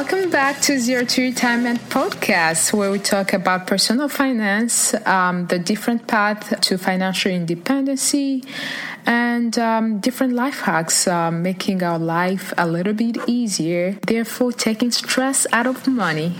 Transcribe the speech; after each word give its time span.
Welcome 0.00 0.30
back 0.30 0.62
to 0.62 0.78
Zero 0.78 1.04
to 1.04 1.22
Retirement 1.22 1.78
podcast, 1.90 2.72
where 2.72 2.90
we 2.90 2.98
talk 2.98 3.34
about 3.34 3.66
personal 3.66 4.08
finance, 4.08 4.94
um, 5.06 5.46
the 5.48 5.58
different 5.58 6.06
path 6.06 6.58
to 6.58 6.78
financial 6.78 7.30
independency, 7.30 8.42
and 9.04 9.58
um, 9.58 10.00
different 10.00 10.32
life 10.32 10.60
hacks, 10.60 11.06
uh, 11.06 11.30
making 11.30 11.82
our 11.82 11.98
life 11.98 12.54
a 12.56 12.66
little 12.66 12.94
bit 12.94 13.18
easier, 13.26 13.98
therefore 14.06 14.52
taking 14.52 14.90
stress 14.90 15.46
out 15.52 15.66
of 15.66 15.86
money. 15.86 16.34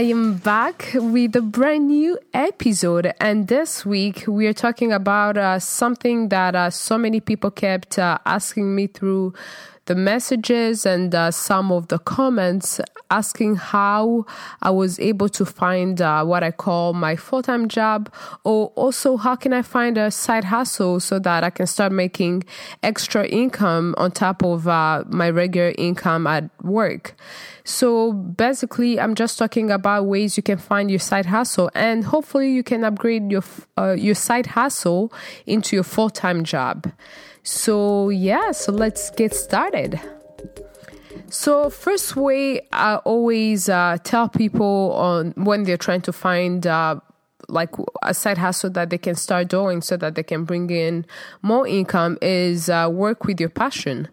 I 0.00 0.04
am 0.04 0.38
back 0.38 0.92
with 0.94 1.36
a 1.36 1.42
brand 1.42 1.88
new 1.88 2.18
episode, 2.32 3.12
and 3.20 3.48
this 3.48 3.84
week 3.84 4.24
we 4.26 4.46
are 4.46 4.54
talking 4.54 4.92
about 4.94 5.36
uh, 5.36 5.58
something 5.58 6.30
that 6.30 6.56
uh, 6.56 6.70
so 6.70 6.96
many 6.96 7.20
people 7.20 7.50
kept 7.50 7.98
uh, 7.98 8.16
asking 8.24 8.74
me 8.74 8.86
through 8.86 9.34
the 9.90 9.96
messages 9.96 10.86
and 10.86 11.12
uh, 11.16 11.32
some 11.32 11.72
of 11.72 11.88
the 11.88 11.98
comments 11.98 12.80
asking 13.10 13.56
how 13.56 14.24
I 14.62 14.70
was 14.70 15.00
able 15.00 15.28
to 15.30 15.44
find 15.44 16.00
uh, 16.00 16.22
what 16.24 16.44
I 16.44 16.52
call 16.52 16.92
my 16.92 17.16
full 17.16 17.42
time 17.42 17.66
job, 17.66 18.08
or 18.44 18.68
also 18.76 19.16
how 19.16 19.34
can 19.34 19.52
I 19.52 19.62
find 19.62 19.98
a 19.98 20.12
side 20.12 20.44
hustle 20.44 21.00
so 21.00 21.18
that 21.18 21.42
I 21.42 21.50
can 21.50 21.66
start 21.66 21.90
making 21.90 22.44
extra 22.84 23.26
income 23.26 23.96
on 23.98 24.12
top 24.12 24.44
of 24.44 24.68
uh, 24.68 25.02
my 25.08 25.28
regular 25.28 25.74
income 25.76 26.28
at 26.28 26.44
work. 26.62 27.16
So 27.64 28.12
basically, 28.12 29.00
I'm 29.00 29.16
just 29.16 29.38
talking 29.40 29.72
about 29.72 30.06
ways 30.06 30.36
you 30.36 30.44
can 30.44 30.58
find 30.58 30.88
your 30.88 31.00
side 31.00 31.26
hustle, 31.26 31.68
and 31.74 32.04
hopefully, 32.04 32.52
you 32.52 32.62
can 32.62 32.84
upgrade 32.84 33.32
your 33.32 33.42
uh, 33.76 33.96
your 33.98 34.14
side 34.14 34.46
hustle 34.54 35.12
into 35.46 35.74
your 35.74 35.84
full 35.84 36.10
time 36.10 36.44
job. 36.44 36.92
So, 37.42 38.10
yeah, 38.10 38.52
so 38.52 38.72
let's 38.72 39.10
get 39.10 39.34
started. 39.34 40.00
So, 41.30 41.70
first 41.70 42.16
way 42.16 42.60
I 42.72 42.96
always 42.96 43.68
uh, 43.68 43.98
tell 44.02 44.28
people 44.28 44.92
on 44.94 45.32
when 45.36 45.62
they're 45.62 45.76
trying 45.76 46.02
to 46.02 46.12
find 46.12 46.66
uh, 46.66 47.00
like 47.48 47.70
a 48.02 48.14
side 48.14 48.38
hustle 48.38 48.70
that 48.70 48.90
they 48.90 48.98
can 48.98 49.14
start 49.14 49.48
doing 49.48 49.80
so 49.80 49.96
that 49.96 50.14
they 50.14 50.22
can 50.22 50.44
bring 50.44 50.70
in 50.70 51.06
more 51.42 51.66
income 51.66 52.18
is 52.20 52.68
uh, 52.68 52.88
work 52.90 53.24
with 53.24 53.40
your 53.40 53.48
passion. 53.48 54.08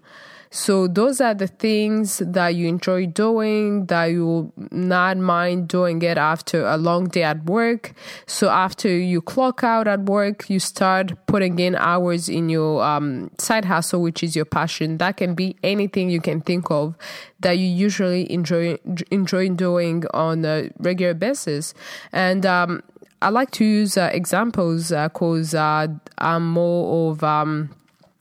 So 0.49 0.87
those 0.87 1.19
are 1.21 1.33
the 1.33 1.47
things 1.47 2.19
that 2.19 2.55
you 2.55 2.67
enjoy 2.67 3.07
doing 3.07 3.85
that 3.87 4.05
you 4.05 4.25
will 4.25 4.53
not 4.71 5.17
mind 5.17 5.67
doing 5.67 6.01
it 6.01 6.17
after 6.17 6.65
a 6.65 6.77
long 6.77 7.07
day 7.09 7.23
at 7.23 7.43
work. 7.45 7.93
So 8.25 8.49
after 8.49 8.89
you 8.89 9.21
clock 9.21 9.63
out 9.63 9.87
at 9.87 10.01
work, 10.03 10.49
you 10.49 10.59
start 10.59 11.13
putting 11.27 11.59
in 11.59 11.75
hours 11.75 12.29
in 12.29 12.49
your 12.49 12.83
um, 12.83 13.31
side 13.37 13.65
hustle, 13.65 14.01
which 14.01 14.23
is 14.23 14.35
your 14.35 14.45
passion. 14.45 14.97
That 14.97 15.17
can 15.17 15.35
be 15.35 15.55
anything 15.63 16.09
you 16.09 16.21
can 16.21 16.41
think 16.41 16.71
of 16.71 16.95
that 17.39 17.57
you 17.57 17.67
usually 17.67 18.31
enjoy 18.31 18.77
enjoy 19.11 19.49
doing 19.49 20.05
on 20.13 20.45
a 20.45 20.69
regular 20.79 21.13
basis. 21.13 21.73
And 22.11 22.45
um, 22.45 22.81
I 23.21 23.29
like 23.29 23.51
to 23.51 23.65
use 23.65 23.97
uh, 23.97 24.09
examples 24.13 24.89
because 24.89 25.55
uh, 25.55 25.59
uh, 25.59 25.87
I'm 26.19 26.47
more 26.51 27.11
of 27.11 27.23
um, 27.23 27.75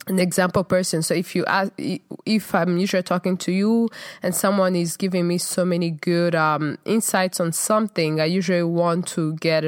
an 0.06 0.21
example 0.21 0.62
person. 0.62 1.03
So 1.03 1.15
if 1.15 1.34
you 1.34 1.44
ask, 1.47 1.72
if 1.78 2.55
I'm 2.55 2.78
usually 2.78 3.03
talking 3.03 3.37
to 3.39 3.53
you 3.53 3.89
and 4.22 4.34
someone 4.34 4.77
is 4.77 4.97
giving 4.97 5.27
me 5.27 5.39
so 5.39 5.65
many 5.65 5.91
good 5.91 6.34
um, 6.34 6.78
insights 6.84 7.41
on 7.41 7.53
something, 7.53 8.21
I 8.21 8.27
usually 8.27 8.62
want 8.62 9.09
to 9.09 9.34
get 9.37 9.65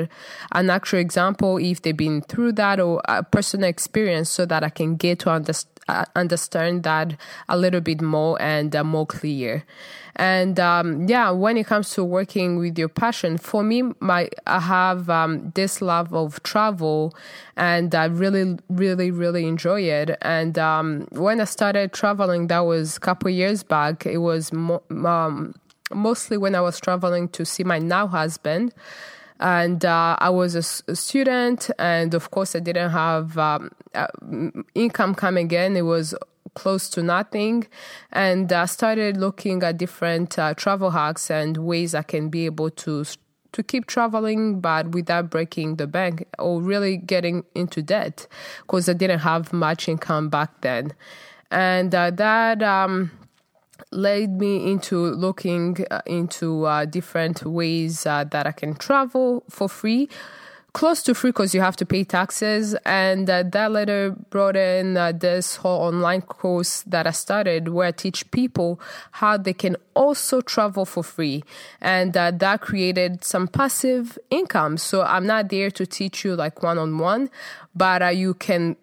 an 0.53 0.71
actual 0.71 1.01
example 1.01 1.59
if 1.59 1.83
they've 1.83 1.97
been 1.97 2.23
through 2.23 2.53
that 2.53 2.79
or 2.79 3.03
a 3.07 3.23
personal 3.23 3.69
experience 3.69 4.31
so 4.31 4.47
that 4.47 4.63
I 4.63 4.69
can 4.69 4.97
get 4.97 5.19
to 5.21 5.31
understand 5.31 5.78
understand 6.17 6.83
that 6.83 7.17
a 7.49 7.57
little 7.57 7.81
bit 7.81 8.01
more 8.01 8.41
and 8.41 8.75
uh, 8.75 8.85
more 8.85 9.07
clear. 9.07 9.65
And 10.17 10.59
um, 10.59 11.07
yeah, 11.09 11.31
when 11.31 11.57
it 11.57 11.67
comes 11.67 11.91
to 11.91 12.03
working 12.03 12.57
with 12.59 12.77
your 12.77 12.89
passion, 12.89 13.39
for 13.39 13.63
me, 13.63 13.83
my 14.01 14.29
I 14.47 14.59
have 14.59 15.09
um, 15.09 15.53
this 15.55 15.81
love 15.81 16.13
of 16.13 16.43
travel, 16.43 17.15
and 17.57 17.95
I 17.95 18.07
really, 18.07 18.59
really, 18.69 19.13
really 19.13 19.47
enjoy 19.47 19.83
it. 19.83 20.19
And 20.23 20.59
um, 20.59 21.07
when 21.13 21.41
I 21.41 21.45
started 21.45 21.93
traveling, 21.93 22.49
that 22.49 22.61
was 22.61 22.97
a 22.97 23.01
couple 23.01 23.31
years 23.31 23.63
back. 23.63 24.07
It 24.07 24.19
was 24.19 24.53
mo- 24.53 24.83
um, 24.91 25.55
mostly 25.95 26.37
when 26.37 26.57
I 26.57 26.61
was 26.61 26.81
traveling 26.81 27.29
to 27.29 27.45
see 27.45 27.63
my 27.63 27.79
now 27.79 28.09
husband 28.09 28.75
and 29.41 29.85
uh, 29.85 30.17
I 30.19 30.31
was 30.31 30.55
a, 30.55 30.97
student, 30.97 31.71
and 31.79 32.15
of 32.15 32.31
course, 32.31 32.57
I 32.57 32.61
didn't 32.61 32.91
have 32.91 33.39
um, 33.39 33.71
uh, 33.95 34.07
income 34.75 35.15
coming 35.15 35.51
in. 35.51 35.77
It 35.77 35.83
was 35.83 36.15
close 36.55 36.89
to 36.91 37.03
nothing, 37.03 37.67
and 38.13 38.53
I 38.53 38.67
started 38.67 39.17
looking 39.17 39.63
at 39.63 39.79
different 39.79 40.39
uh, 40.39 40.55
travel 40.55 40.91
hacks 40.91 41.31
and 41.31 41.57
ways 41.57 41.95
I 41.95 42.03
can 42.03 42.29
be 42.29 42.47
able 42.47 42.71
to 42.71 43.05
to 43.53 43.63
keep 43.63 43.87
traveling, 43.87 44.61
but 44.61 44.91
without 44.91 45.31
breaking 45.31 45.77
the 45.77 45.87
bank 45.87 46.27
or 46.39 46.61
really 46.61 46.99
getting 46.99 47.45
into 47.55 47.81
debt, 47.81 48.27
because 48.63 48.89
I 48.89 48.93
didn't 48.93 49.21
have 49.21 49.53
much 49.53 49.89
income 49.89 50.29
back 50.29 50.61
then, 50.61 50.93
and 51.51 51.95
uh, 51.95 52.11
that. 52.11 52.63
Um, 52.63 53.13
led 53.91 54.41
me 54.41 54.71
into 54.71 54.97
looking 54.97 55.85
uh, 55.91 56.01
into 56.07 56.65
uh, 56.65 56.85
different 56.85 57.45
ways 57.45 58.07
uh, 58.07 58.25
that 58.25 58.47
I 58.47 58.53
can 58.53 58.75
travel 58.75 59.45
for 59.49 59.69
free. 59.69 60.09
Close 60.75 61.03
to 61.05 61.15
free 61.15 61.31
because 61.31 61.55
you 61.55 61.63
have 61.63 61.77
to 61.77 61.87
pay 61.87 62.05
taxes, 62.05 62.75
and 62.85 63.29
uh, 63.29 63.43
that 63.43 63.73
later 63.73 64.15
brought 64.31 64.55
in 64.55 64.97
uh, 64.97 65.13
this 65.13 65.57
whole 65.57 65.81
online 65.81 66.21
course 66.21 66.83
that 66.83 67.07
I 67.07 67.11
started 67.11 67.69
where 67.69 67.89
I 67.89 67.91
teach 67.91 68.31
people 68.31 68.79
how 69.13 69.39
they 69.39 69.55
can 69.55 69.77
also 69.95 70.41
travel 70.43 70.85
for 70.85 71.03
free, 71.03 71.43
and 71.81 72.15
uh, 72.17 72.31
that 72.33 72.61
created 72.61 73.25
some 73.25 73.49
passive 73.49 74.19
income. 74.31 74.77
So 74.77 75.03
I'm 75.03 75.27
not 75.27 75.49
there 75.49 75.71
to 75.71 75.87
teach 75.87 76.23
you 76.25 76.37
like 76.37 76.63
one 76.63 76.77
on 76.79 76.99
one, 76.99 77.31
but 77.75 78.17
you 78.17 78.35
can 78.35 78.77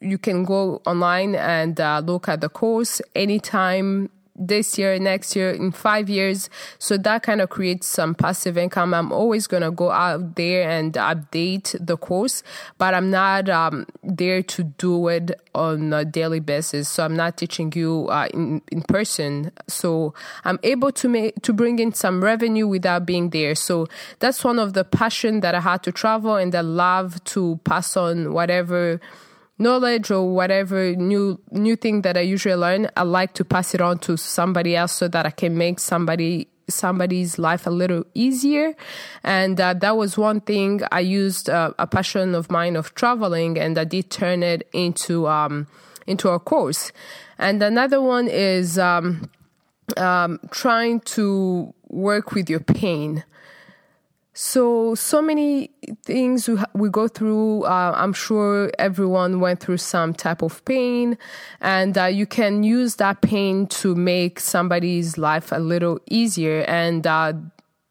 you 0.00 0.18
can 0.18 0.44
go 0.44 0.82
online 0.86 1.36
and 1.36 1.78
look 2.04 2.28
at 2.28 2.40
the 2.40 2.48
course 2.48 3.00
anytime 3.14 4.10
this 4.34 4.78
year, 4.78 4.98
next 4.98 5.36
year, 5.36 5.50
in 5.50 5.72
five 5.72 6.08
years. 6.08 6.48
So 6.78 6.96
that 6.98 7.22
kind 7.22 7.40
of 7.40 7.50
creates 7.50 7.86
some 7.86 8.14
passive 8.14 8.56
income. 8.56 8.94
I'm 8.94 9.12
always 9.12 9.46
going 9.46 9.62
to 9.62 9.70
go 9.70 9.90
out 9.90 10.36
there 10.36 10.68
and 10.68 10.92
update 10.94 11.76
the 11.84 11.96
course, 11.96 12.42
but 12.78 12.94
I'm 12.94 13.10
not 13.10 13.48
um, 13.48 13.86
there 14.02 14.42
to 14.42 14.64
do 14.64 15.08
it 15.08 15.40
on 15.54 15.92
a 15.92 16.04
daily 16.04 16.40
basis. 16.40 16.88
So 16.88 17.04
I'm 17.04 17.16
not 17.16 17.36
teaching 17.36 17.72
you 17.74 18.08
uh, 18.08 18.28
in, 18.32 18.62
in 18.70 18.82
person. 18.82 19.52
So 19.68 20.14
I'm 20.44 20.58
able 20.62 20.92
to 20.92 21.08
make, 21.08 21.42
to 21.42 21.52
bring 21.52 21.78
in 21.78 21.92
some 21.92 22.24
revenue 22.24 22.66
without 22.66 23.06
being 23.06 23.30
there. 23.30 23.54
So 23.54 23.86
that's 24.18 24.44
one 24.44 24.58
of 24.58 24.72
the 24.72 24.84
passion 24.84 25.40
that 25.40 25.54
I 25.54 25.60
had 25.60 25.82
to 25.84 25.92
travel 25.92 26.36
and 26.36 26.54
I 26.54 26.60
love 26.60 27.22
to 27.24 27.60
pass 27.64 27.96
on 27.96 28.32
whatever 28.32 29.00
knowledge 29.62 30.10
or 30.10 30.34
whatever 30.34 30.94
new 30.96 31.40
new 31.50 31.76
thing 31.76 32.02
that 32.02 32.16
I 32.16 32.20
usually 32.20 32.54
learn, 32.54 32.88
I 32.96 33.02
like 33.02 33.34
to 33.34 33.44
pass 33.44 33.74
it 33.74 33.80
on 33.80 33.98
to 34.00 34.16
somebody 34.16 34.76
else 34.76 34.92
so 34.92 35.08
that 35.08 35.26
I 35.26 35.30
can 35.30 35.56
make 35.56 35.80
somebody 35.80 36.48
somebody's 36.68 37.38
life 37.38 37.66
a 37.66 37.70
little 37.70 38.04
easier. 38.14 38.74
And 39.22 39.60
uh, 39.60 39.74
that 39.74 39.96
was 39.96 40.16
one 40.16 40.40
thing. 40.40 40.80
I 40.90 41.00
used 41.00 41.50
uh, 41.50 41.72
a 41.78 41.86
passion 41.86 42.34
of 42.34 42.50
mine 42.50 42.76
of 42.76 42.94
traveling 42.94 43.58
and 43.58 43.78
i 43.78 43.84
did 43.84 44.10
turn 44.10 44.42
it 44.42 44.68
into 44.72 45.28
um, 45.28 45.66
into 46.06 46.28
a 46.28 46.38
course. 46.38 46.92
And 47.38 47.62
another 47.62 48.00
one 48.00 48.28
is 48.28 48.78
um, 48.78 49.30
um, 49.96 50.40
trying 50.50 51.00
to 51.16 51.74
work 51.88 52.32
with 52.32 52.48
your 52.48 52.60
pain 52.60 53.24
so, 54.42 54.96
so 54.96 55.22
many 55.22 55.70
things 56.04 56.48
we, 56.48 56.58
we 56.74 56.88
go 56.88 57.06
through. 57.06 57.62
Uh, 57.62 57.92
I'm 57.94 58.12
sure 58.12 58.72
everyone 58.76 59.38
went 59.38 59.60
through 59.60 59.76
some 59.76 60.12
type 60.12 60.42
of 60.42 60.64
pain, 60.64 61.16
and 61.60 61.96
uh, 61.96 62.06
you 62.06 62.26
can 62.26 62.64
use 62.64 62.96
that 62.96 63.20
pain 63.20 63.68
to 63.68 63.94
make 63.94 64.40
somebody's 64.40 65.16
life 65.16 65.52
a 65.52 65.60
little 65.60 66.00
easier. 66.10 66.64
And 66.66 67.06
uh, 67.06 67.34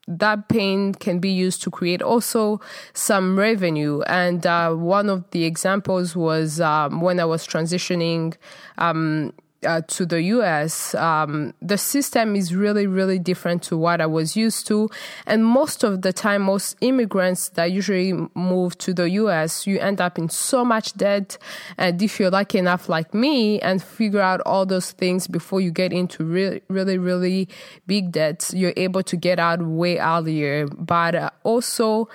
that 0.06 0.50
pain 0.50 0.92
can 0.92 1.20
be 1.20 1.30
used 1.30 1.62
to 1.62 1.70
create 1.70 2.02
also 2.02 2.60
some 2.92 3.38
revenue. 3.38 4.02
And 4.02 4.46
uh, 4.46 4.74
one 4.74 5.08
of 5.08 5.24
the 5.30 5.44
examples 5.44 6.14
was 6.14 6.60
um, 6.60 7.00
when 7.00 7.18
I 7.18 7.24
was 7.24 7.46
transitioning. 7.46 8.36
Um, 8.76 9.32
uh, 9.64 9.82
to 9.88 10.06
the 10.06 10.22
US, 10.22 10.94
um, 10.94 11.54
the 11.60 11.78
system 11.78 12.36
is 12.36 12.54
really, 12.54 12.86
really 12.86 13.18
different 13.18 13.62
to 13.64 13.76
what 13.76 14.00
I 14.00 14.06
was 14.06 14.36
used 14.36 14.66
to. 14.68 14.88
And 15.26 15.44
most 15.44 15.84
of 15.84 16.02
the 16.02 16.12
time, 16.12 16.42
most 16.42 16.76
immigrants 16.80 17.50
that 17.50 17.72
usually 17.72 18.12
move 18.34 18.76
to 18.78 18.94
the 18.94 19.08
US, 19.10 19.66
you 19.66 19.78
end 19.78 20.00
up 20.00 20.18
in 20.18 20.28
so 20.28 20.64
much 20.64 20.94
debt. 20.94 21.38
And 21.78 22.00
if 22.02 22.18
you're 22.18 22.30
lucky 22.30 22.58
enough, 22.58 22.88
like 22.88 23.14
me, 23.14 23.60
and 23.60 23.82
figure 23.82 24.20
out 24.20 24.40
all 24.46 24.66
those 24.66 24.92
things 24.92 25.26
before 25.26 25.60
you 25.60 25.70
get 25.70 25.92
into 25.92 26.24
really, 26.24 26.62
really, 26.68 26.98
really 26.98 27.48
big 27.86 28.12
debts, 28.12 28.52
you're 28.54 28.74
able 28.76 29.02
to 29.02 29.16
get 29.16 29.38
out 29.38 29.62
way 29.62 29.98
earlier. 29.98 30.66
But 30.66 31.14
uh, 31.14 31.30
also, 31.44 32.08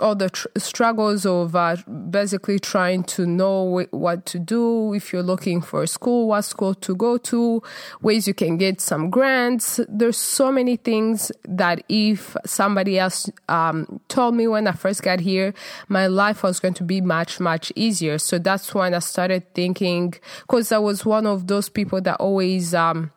all 0.00 0.14
the 0.14 0.30
tr- 0.30 0.48
struggles 0.56 1.26
of 1.26 1.54
uh, 1.54 1.76
basically 2.10 2.58
trying 2.58 3.04
to 3.04 3.26
know 3.26 3.64
w- 3.66 3.88
what 3.90 4.26
to 4.26 4.38
do 4.38 4.94
if 4.94 5.12
you're 5.12 5.22
looking 5.22 5.60
for 5.60 5.82
a 5.82 5.86
school, 5.86 6.28
what 6.28 6.42
school 6.42 6.74
to 6.74 6.94
go 6.96 7.18
to, 7.18 7.62
ways 8.00 8.26
you 8.26 8.34
can 8.34 8.56
get 8.56 8.80
some 8.80 9.10
grants. 9.10 9.80
There's 9.88 10.16
so 10.16 10.50
many 10.50 10.76
things 10.76 11.30
that 11.44 11.82
if 11.88 12.36
somebody 12.46 12.98
else 12.98 13.30
um, 13.48 14.00
told 14.08 14.34
me 14.34 14.48
when 14.48 14.66
I 14.66 14.72
first 14.72 15.02
got 15.02 15.20
here, 15.20 15.54
my 15.88 16.06
life 16.06 16.42
was 16.42 16.60
going 16.60 16.74
to 16.74 16.84
be 16.84 17.00
much, 17.00 17.40
much 17.40 17.72
easier. 17.76 18.18
So 18.18 18.38
that's 18.38 18.74
when 18.74 18.94
I 18.94 19.00
started 19.00 19.54
thinking, 19.54 20.14
because 20.40 20.72
I 20.72 20.78
was 20.78 21.04
one 21.04 21.26
of 21.26 21.46
those 21.46 21.68
people 21.68 22.00
that 22.00 22.16
always, 22.16 22.74
um, 22.74 23.12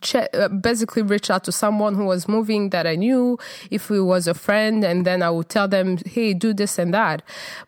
che- 0.00 0.28
uh, 0.34 0.48
basically 0.48 1.02
reach 1.02 1.30
out 1.30 1.44
to 1.44 1.52
someone 1.52 1.94
who 1.94 2.04
was 2.04 2.28
moving 2.28 2.70
that 2.70 2.86
I 2.86 2.96
knew 2.96 3.38
if 3.70 3.90
it 3.90 4.00
was 4.00 4.26
a 4.26 4.34
friend, 4.34 4.84
and 4.84 5.04
then 5.04 5.22
I 5.22 5.30
would 5.30 5.48
tell 5.48 5.68
them, 5.68 5.98
hey, 6.04 6.34
do 6.34 6.52
this 6.52 6.78
and 6.78 6.92
that. 6.94 7.22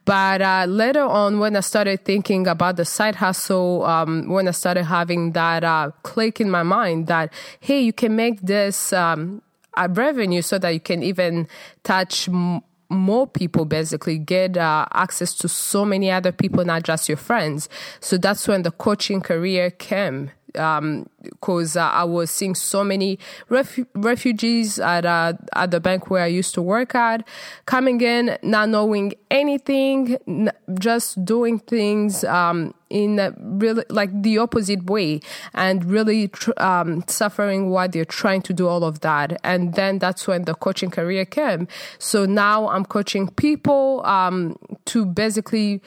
But 0.05 0.43
uh, 0.43 0.67
later 0.69 1.03
on, 1.03 1.39
when 1.39 1.57
I 1.57 1.61
started 1.61 2.05
thinking 2.05 2.47
about 2.47 2.77
the 2.77 2.85
side 2.85 3.17
hustle, 3.17 3.85
um, 3.85 4.29
when 4.29 4.49
I 4.49 4.53
started 4.53 4.85
having 4.85 5.33
that 5.33 5.65
uh, 5.65 5.91
click 6.03 6.41
in 6.41 6.51
my 6.51 6.63
mind 6.63 7.07
that, 7.07 7.33
hey, 7.61 7.81
you 7.81 7.93
can 7.93 8.17
make 8.17 8.41
this 8.43 8.93
um, 8.93 9.43
a 9.77 9.89
revenue 9.89 10.43
so 10.43 10.59
that 10.59 10.71
you 10.71 10.81
can 10.81 11.03
even 11.03 11.49
touch 11.85 12.29
m- 12.29 12.63
more 12.91 13.27
people 13.27 13.67
basically 13.67 14.19
get 14.19 14.57
uh, 14.57 14.87
access 14.95 15.35
to 15.35 15.49
so 15.49 15.85
many 15.85 16.11
other 16.11 16.33
people, 16.33 16.65
not 16.65 16.83
just 16.85 17.09
your 17.09 17.19
friends. 17.19 17.69
So 18.01 18.17
that's 18.17 18.49
when 18.49 18.63
the 18.63 18.71
coaching 18.71 19.21
career 19.21 19.71
came 19.71 20.31
because 20.53 21.77
um, 21.77 21.83
uh, 21.83 21.91
I 21.91 22.05
was 22.05 22.31
seeing 22.31 22.55
so 22.55 22.83
many 22.85 23.19
ref- 23.49 23.79
refugees 23.95 24.79
at 24.79 25.05
uh, 25.05 25.35
at 25.55 25.71
the 25.71 25.81
bank 25.81 26.11
where 26.11 26.23
I 26.23 26.27
used 26.27 26.55
to 26.55 26.63
work 26.63 26.95
at, 26.95 27.27
coming 27.67 28.01
in 28.01 28.39
not 28.43 28.69
knowing 28.69 29.15
anything, 29.31 30.17
n- 30.27 30.51
just 30.79 31.25
doing 31.25 31.59
things 31.59 32.25
um, 32.25 32.75
in 32.91 33.35
really 33.39 33.85
like 33.91 34.23
the 34.23 34.39
opposite 34.39 34.85
way, 34.85 35.21
and 35.55 35.85
really 35.85 36.29
tr- 36.29 36.51
um, 36.57 37.05
suffering 37.07 37.71
while 37.71 37.89
they're 37.89 38.05
trying 38.05 38.43
to 38.43 38.53
do 38.53 38.67
all 38.67 38.85
of 38.85 39.01
that. 39.01 39.39
And 39.45 39.75
then 39.75 39.99
that's 39.99 40.27
when 40.27 40.45
the 40.45 40.55
coaching 40.55 40.91
career 40.91 41.25
came. 41.25 41.69
So 41.99 42.25
now 42.25 42.69
I'm 42.69 42.85
coaching 42.85 43.29
people 43.29 44.05
um, 44.05 44.57
to 44.87 45.05
basically 45.05 45.83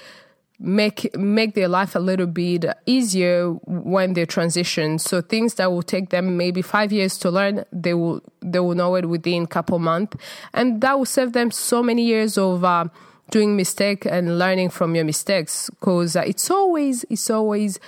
make 0.61 1.15
make 1.17 1.55
their 1.55 1.67
life 1.67 1.95
a 1.95 1.99
little 1.99 2.27
bit 2.27 2.65
easier 2.85 3.51
when 3.65 4.13
they 4.13 4.25
transition. 4.25 4.99
So 4.99 5.21
things 5.21 5.55
that 5.55 5.71
will 5.71 5.81
take 5.81 6.09
them 6.09 6.37
maybe 6.37 6.61
five 6.61 6.91
years 6.91 7.17
to 7.19 7.31
learn, 7.31 7.65
they 7.73 7.93
will 7.93 8.21
they 8.41 8.59
will 8.59 8.75
know 8.75 8.95
it 8.95 9.09
within 9.09 9.43
a 9.43 9.47
couple 9.47 9.79
months, 9.79 10.17
and 10.53 10.81
that 10.81 10.97
will 10.97 11.05
save 11.05 11.33
them 11.33 11.51
so 11.51 11.83
many 11.83 12.03
years 12.05 12.37
of. 12.37 12.63
Uh, 12.63 12.85
doing 13.29 13.55
mistake 13.55 14.05
and 14.05 14.37
learning 14.37 14.69
from 14.69 14.93
your 14.93 15.05
mistakes 15.05 15.69
because 15.79 16.17
uh, 16.17 16.23
it's 16.25 16.51
always 16.51 17.05
it's 17.09 17.29
always 17.29 17.79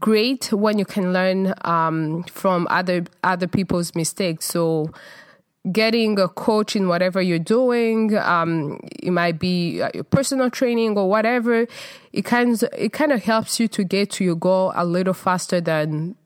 great 0.00 0.52
when 0.52 0.78
you 0.78 0.84
can 0.84 1.14
learn 1.14 1.54
um, 1.62 2.22
from 2.24 2.66
other 2.68 3.02
other 3.24 3.46
people's 3.46 3.94
mistakes 3.94 4.44
so 4.44 4.92
getting 5.70 6.18
a 6.18 6.28
coach 6.28 6.74
in 6.74 6.88
whatever 6.88 7.22
you're 7.22 7.38
doing 7.38 8.16
um, 8.16 8.80
it 9.00 9.12
might 9.12 9.38
be 9.38 9.80
uh, 9.80 9.90
your 9.94 10.02
personal 10.02 10.50
training 10.50 10.98
or 10.98 11.08
whatever 11.08 11.66
it 12.12 12.22
kind 12.24 12.60
of, 12.62 12.68
it 12.76 12.92
kind 12.92 13.12
of 13.12 13.22
helps 13.22 13.60
you 13.60 13.68
to 13.68 13.84
get 13.84 14.10
to 14.10 14.24
your 14.24 14.34
goal 14.34 14.72
a 14.74 14.84
little 14.84 15.14
faster 15.14 15.60
than 15.60 16.16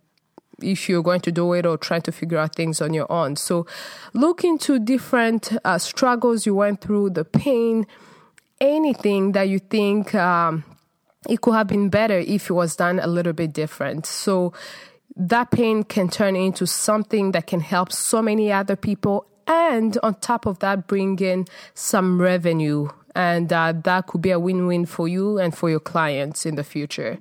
if 0.63 0.89
you're 0.89 1.03
going 1.03 1.21
to 1.21 1.31
do 1.31 1.53
it 1.53 1.67
or 1.67 1.77
trying 1.77 2.01
to 2.01 2.11
figure 2.11 2.39
out 2.39 2.55
things 2.55 2.81
on 2.81 2.95
your 2.95 3.11
own. 3.13 3.37
So 3.37 3.67
look 4.15 4.43
into 4.43 4.79
different 4.79 5.53
uh, 5.67 5.77
struggles 5.77 6.47
you 6.47 6.55
went 6.55 6.81
through 6.81 7.11
the 7.11 7.27
pain 7.27 7.87
anything 8.61 9.33
that 9.33 9.49
you 9.49 9.59
think 9.59 10.15
um, 10.15 10.65
it 11.29 11.41
could 11.41 11.55
have 11.55 11.67
been 11.67 11.89
better 11.89 12.19
if 12.19 12.51
it 12.51 12.53
was 12.53 12.77
done 12.77 12.99
a 12.99 13.07
little 13.07 13.33
bit 13.33 13.53
different. 13.53 14.07
So 14.07 14.53
that 15.17 15.51
pain 15.51 15.83
can 15.83 16.09
turn 16.09 16.37
into 16.37 16.67
something 16.67 17.33
that 17.33 17.47
can 17.47 17.61
help 17.61 17.93
so 17.93 18.21
many 18.21 18.53
other 18.53 18.77
people. 18.77 19.27
And 19.47 19.97
on 20.03 20.17
top 20.17 20.47
of 20.47 20.59
that, 20.59 20.87
bring 20.87 21.19
in 21.21 21.47
some 21.75 22.21
revenue. 22.21 22.89
And 23.15 23.51
uh, 23.53 23.73
that 23.85 24.09
could 24.09 24.21
be 24.21 24.31
a 24.31 24.39
win 24.39 24.67
win 24.67 24.85
for 24.85 25.09
you 25.09 25.39
and 25.39 25.57
for 25.57 25.71
your 25.71 25.81
clients 25.81 26.45
in 26.45 26.57
the 26.57 26.65
future. 26.65 27.19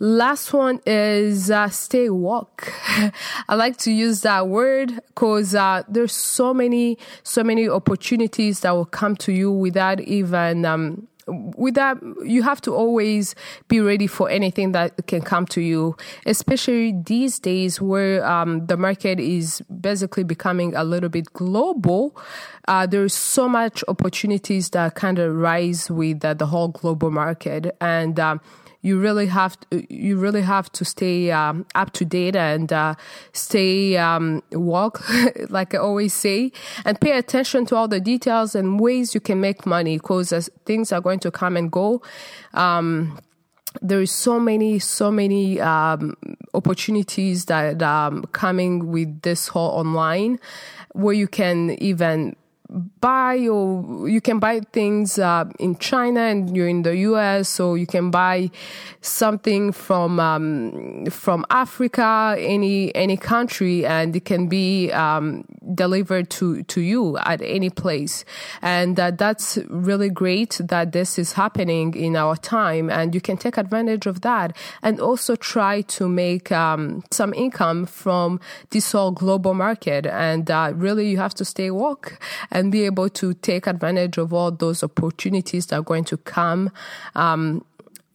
Last 0.00 0.52
one 0.52 0.80
is 0.86 1.50
uh, 1.50 1.68
stay 1.68 2.10
woke. 2.10 2.72
I 3.48 3.54
like 3.54 3.76
to 3.78 3.92
use 3.92 4.22
that 4.22 4.48
word 4.48 4.92
because 5.08 5.54
uh, 5.54 5.82
there's 5.88 6.12
so 6.12 6.52
many, 6.52 6.98
so 7.22 7.44
many 7.44 7.68
opportunities 7.68 8.60
that 8.60 8.72
will 8.72 8.86
come 8.86 9.14
to 9.16 9.32
you 9.32 9.52
without 9.52 10.00
even 10.00 10.64
um, 10.64 11.06
with 11.26 11.74
that, 11.74 11.98
you 12.24 12.42
have 12.42 12.60
to 12.62 12.74
always 12.74 13.34
be 13.68 13.80
ready 13.80 14.06
for 14.06 14.28
anything 14.28 14.72
that 14.72 15.06
can 15.06 15.22
come 15.22 15.46
to 15.46 15.60
you, 15.60 15.96
especially 16.26 16.92
these 17.06 17.38
days 17.38 17.80
where 17.80 18.24
um, 18.26 18.66
the 18.66 18.76
market 18.76 19.18
is 19.20 19.60
basically 19.80 20.24
becoming 20.24 20.74
a 20.74 20.84
little 20.84 21.08
bit 21.08 21.32
global. 21.32 22.16
Uh, 22.68 22.86
there's 22.86 23.14
so 23.14 23.48
much 23.48 23.84
opportunities 23.88 24.70
that 24.70 24.94
kind 24.94 25.18
of 25.18 25.34
rise 25.34 25.90
with 25.90 26.24
uh, 26.24 26.34
the 26.34 26.46
whole 26.46 26.68
global 26.68 27.10
market. 27.10 27.76
And 27.80 28.18
um, 28.18 28.40
you 28.84 29.00
really 29.00 29.26
have 29.26 29.58
to, 29.70 29.82
you 29.92 30.18
really 30.18 30.42
have 30.42 30.70
to 30.72 30.84
stay 30.84 31.30
um, 31.30 31.64
up 31.74 31.90
to 31.92 32.04
date 32.04 32.36
and 32.36 32.70
uh, 32.70 32.94
stay 33.32 33.96
um, 33.96 34.42
walk, 34.52 35.02
like 35.48 35.74
I 35.74 35.78
always 35.78 36.12
say, 36.12 36.52
and 36.84 37.00
pay 37.00 37.16
attention 37.16 37.64
to 37.66 37.76
all 37.76 37.88
the 37.88 37.98
details 37.98 38.54
and 38.54 38.78
ways 38.78 39.14
you 39.14 39.22
can 39.22 39.40
make 39.40 39.64
money 39.64 39.96
because 39.96 40.50
things 40.66 40.92
are 40.92 41.00
going 41.00 41.18
to 41.20 41.30
come 41.30 41.56
and 41.56 41.72
go. 41.72 42.02
Um, 42.52 43.18
there 43.80 44.02
is 44.02 44.12
so 44.12 44.38
many, 44.38 44.78
so 44.78 45.10
many 45.10 45.62
um, 45.62 46.14
opportunities 46.52 47.46
that 47.46 47.82
um, 47.82 48.24
coming 48.32 48.92
with 48.92 49.22
this 49.22 49.48
whole 49.48 49.70
online, 49.70 50.38
where 50.92 51.14
you 51.14 51.26
can 51.26 51.70
even 51.82 52.36
buy 52.70 53.46
or 53.46 54.08
you 54.08 54.20
can 54.20 54.38
buy 54.38 54.60
things 54.72 55.18
uh, 55.18 55.44
in 55.58 55.76
China 55.76 56.20
and 56.20 56.56
you're 56.56 56.68
in 56.68 56.82
the 56.82 56.96
US, 56.98 57.60
or 57.60 57.76
you 57.76 57.86
can 57.86 58.10
buy 58.10 58.50
something 59.00 59.70
from 59.72 60.18
um, 60.18 61.06
from 61.06 61.44
Africa, 61.50 62.36
any 62.38 62.94
any 62.94 63.16
country, 63.16 63.84
and 63.84 64.16
it 64.16 64.24
can 64.24 64.48
be 64.48 64.90
um, 64.92 65.44
delivered 65.74 66.30
to 66.30 66.62
to 66.64 66.80
you 66.80 67.18
at 67.18 67.42
any 67.42 67.70
place, 67.70 68.24
and 68.62 68.98
uh, 68.98 69.10
that's 69.10 69.58
really 69.68 70.08
great 70.08 70.60
that 70.62 70.92
this 70.92 71.18
is 71.18 71.32
happening 71.32 71.94
in 71.94 72.16
our 72.16 72.36
time, 72.36 72.88
and 72.88 73.14
you 73.14 73.20
can 73.20 73.36
take 73.36 73.58
advantage 73.58 74.06
of 74.06 74.22
that, 74.22 74.56
and 74.82 75.00
also 75.00 75.36
try 75.36 75.82
to 75.82 76.08
make 76.08 76.50
um, 76.50 77.04
some 77.10 77.34
income 77.34 77.84
from 77.84 78.40
this 78.70 78.92
whole 78.92 79.10
global 79.10 79.52
market, 79.52 80.06
and 80.06 80.50
uh, 80.50 80.72
really 80.74 81.08
you 81.08 81.18
have 81.18 81.34
to 81.34 81.44
stay 81.44 81.70
woke 81.70 82.18
and 82.54 82.70
be 82.72 82.84
able 82.84 83.10
to 83.10 83.34
take 83.34 83.66
advantage 83.66 84.16
of 84.16 84.32
all 84.32 84.50
those 84.50 84.82
opportunities 84.82 85.66
that 85.66 85.76
are 85.80 85.82
going 85.82 86.04
to 86.04 86.16
come 86.16 86.70
um, 87.16 87.64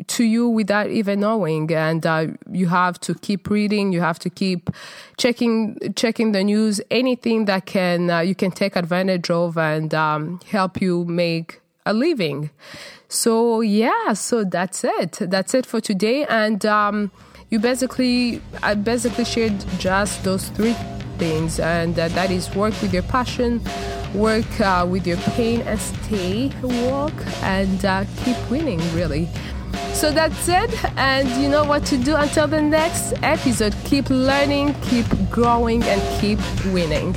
to 0.07 0.23
you 0.23 0.47
without 0.47 0.89
even 0.89 1.19
knowing. 1.19 1.71
And 1.71 2.05
uh, 2.05 2.27
you 2.49 2.67
have 2.67 2.99
to 3.01 3.13
keep 3.13 3.49
reading 3.49 3.91
you 3.91 4.01
have 4.01 4.17
to 4.19 4.29
keep 4.29 4.69
checking 5.17 5.77
checking 5.95 6.31
the 6.31 6.43
news 6.43 6.81
anything 6.89 7.45
that 7.45 7.65
can 7.65 8.09
uh, 8.09 8.21
you 8.21 8.33
can 8.33 8.51
take 8.51 8.75
advantage 8.77 9.29
of 9.29 9.57
and 9.57 9.93
um, 9.93 10.39
help 10.47 10.81
you 10.81 11.05
make 11.05 11.59
a 11.85 11.93
living. 11.93 12.49
So 13.09 13.59
yeah 13.59 14.13
so 14.13 14.45
that's 14.45 14.83
it. 14.85 15.17
That's 15.19 15.53
it 15.53 15.65
for 15.65 15.81
today. 15.81 16.25
And 16.25 16.65
um, 16.65 17.11
you 17.49 17.59
basically 17.59 18.41
i 18.61 18.73
basically 18.73 19.25
shared 19.25 19.53
just 19.79 20.23
those 20.23 20.49
three 20.49 20.75
things 21.19 21.59
and 21.59 21.99
uh, 21.99 22.07
that 22.09 22.31
is 22.31 22.49
work 22.55 22.73
with 22.81 22.93
your 22.93 23.03
passion 23.03 23.61
work 24.13 24.59
uh, 24.61 24.87
with 24.89 25.05
your 25.05 25.17
pain 25.17 25.61
and 25.61 25.79
stay 25.79 26.51
walk 26.63 27.13
and 27.43 27.85
uh, 27.85 28.03
keep 28.23 28.37
winning 28.49 28.79
really. 28.95 29.27
So 29.93 30.11
that's 30.11 30.47
it 30.47 30.71
and 30.97 31.29
you 31.41 31.49
know 31.49 31.63
what 31.63 31.85
to 31.87 31.97
do 31.97 32.15
until 32.15 32.47
the 32.47 32.61
next 32.61 33.13
episode. 33.21 33.75
Keep 33.85 34.09
learning 34.09 34.73
keep 34.81 35.05
growing 35.29 35.83
and 35.83 36.01
keep 36.21 36.39
winning 36.73 37.13